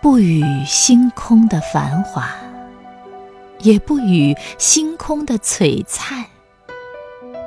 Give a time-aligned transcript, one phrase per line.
[0.00, 2.34] 不与星空的繁华，
[3.60, 6.24] 也不与星空的璀璨。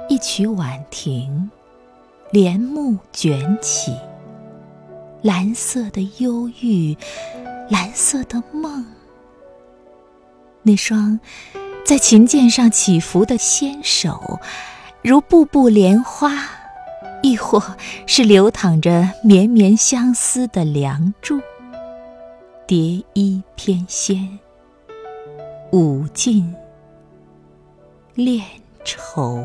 [0.08, 1.50] 一曲婉婷，
[2.32, 3.96] 帘幕卷起，
[5.22, 6.96] 蓝色的忧郁，
[7.70, 8.86] 蓝色的梦。
[10.62, 11.20] 那双
[11.84, 14.40] 在琴键上起伏的纤手，
[15.02, 16.63] 如步步莲花。
[17.24, 17.64] 亦或
[18.06, 21.40] 是流淌着绵绵相思的梁祝。
[22.68, 24.38] 蝶衣翩跹，
[25.72, 26.54] 舞尽
[28.14, 28.44] 恋
[28.84, 29.44] 愁。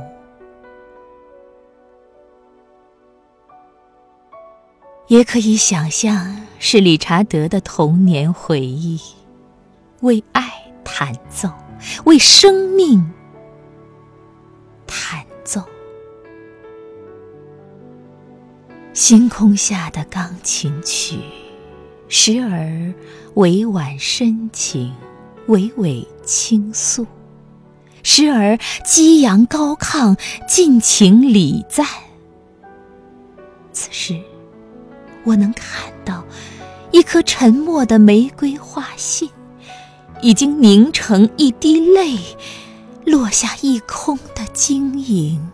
[5.07, 9.01] 也可以想象，是理查德的童年回忆，
[10.01, 10.43] 为爱
[10.83, 11.49] 弹奏，
[12.05, 13.11] 为生命
[18.99, 21.21] 星空下的钢琴曲。
[22.09, 22.93] 时而
[23.35, 24.93] 委婉深情，
[25.47, 27.05] 娓娓倾诉；
[28.03, 31.87] 时而激扬高亢，尽情礼赞。
[33.73, 34.21] 此时，
[35.23, 36.25] 我能看到
[36.91, 39.31] 一颗沉默的玫瑰花心，
[40.23, 42.19] 已经凝成一滴泪，
[43.05, 45.53] 落下一空的晶莹，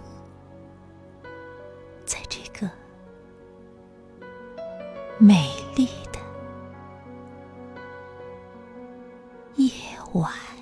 [5.19, 6.19] 美丽的。
[9.57, 9.71] 夜
[10.13, 10.54] 晚。